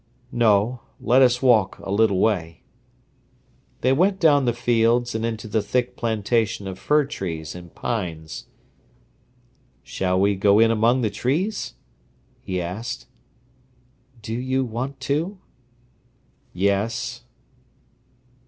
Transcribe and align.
"No, 0.31 0.81
let 0.99 1.21
us 1.21 1.43
walk 1.43 1.77
a 1.77 1.91
little 1.91 2.17
way." 2.17 2.63
They 3.81 3.93
went 3.93 4.19
down 4.19 4.45
the 4.45 4.51
fields 4.53 5.13
and 5.13 5.23
into 5.23 5.47
the 5.47 5.61
thick 5.61 5.95
plantation 5.95 6.65
of 6.67 6.79
trees 6.79 7.53
and 7.53 7.75
pines. 7.75 8.47
"Shall 9.83 10.19
we 10.19 10.33
go 10.35 10.57
in 10.57 10.71
among 10.71 11.01
the 11.01 11.11
trees?" 11.11 11.75
he 12.41 12.59
asked. 12.59 13.05
"Do 14.23 14.33
you 14.33 14.65
want 14.65 14.99
to?" 15.01 15.37
"Yes." 16.51 17.21